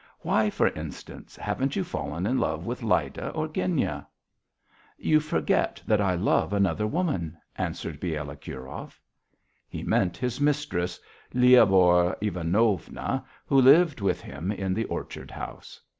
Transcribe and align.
Why, 0.21 0.49
for 0.49 0.69
instance, 0.69 1.35
haven't 1.35 1.75
you 1.75 1.83
fallen 1.83 2.25
in 2.25 2.39
love 2.39 2.65
with 2.65 2.81
Lyda 2.81 3.29
or 3.33 3.47
Genya?" 3.47 4.07
"You 4.97 5.19
forget 5.19 5.79
that 5.85 6.01
I 6.01 6.15
love 6.15 6.53
another 6.53 6.87
woman," 6.87 7.37
answered 7.55 7.99
Bielokurov. 7.99 8.99
He 9.69 9.83
meant 9.83 10.17
his 10.17 10.41
mistress, 10.41 10.99
Lyabor 11.35 12.15
Ivanovna, 12.19 13.23
who 13.45 13.61
lived 13.61 14.01
with 14.01 14.21
him 14.21 14.51
in 14.51 14.73
the 14.73 14.85
orchard 14.85 15.29
house. 15.29 15.79